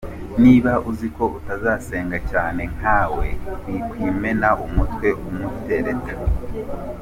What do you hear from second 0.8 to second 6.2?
uziko udasenga cyane nka we wikwimena umutwe umutereta.